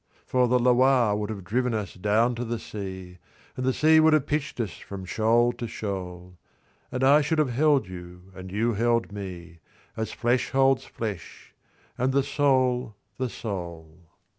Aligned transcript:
For 0.25 0.47
the 0.47 0.57
Loire 0.57 1.15
would 1.15 1.29
have 1.29 1.43
driven 1.43 1.75
us 1.75 1.93
down 1.93 2.33
to 2.33 2.43
the 2.43 2.57
sea, 2.57 3.19
And 3.55 3.63
the 3.63 3.71
sea 3.71 3.99
would 3.99 4.13
have 4.13 4.25
pitched 4.25 4.59
us 4.59 4.71
from 4.71 5.05
shoal 5.05 5.53
to 5.53 5.67
shoal; 5.67 6.39
And 6.91 7.03
I 7.03 7.21
should 7.21 7.37
have 7.37 7.51
held 7.51 7.87
you, 7.87 8.31
and 8.33 8.51
you 8.51 8.73
held 8.73 9.11
me, 9.11 9.59
As 9.95 10.11
flesh 10.11 10.49
holds 10.49 10.85
flesh, 10.85 11.53
and 11.99 12.13
the 12.13 12.23
soul 12.23 12.95
the 13.19 13.29
soul. 13.29 14.09